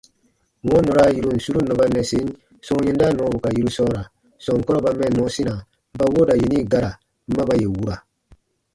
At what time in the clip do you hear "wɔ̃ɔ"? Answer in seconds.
0.67-0.79